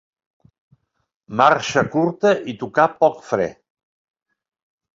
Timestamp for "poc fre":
3.05-3.49